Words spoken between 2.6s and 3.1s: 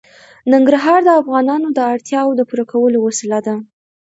کولو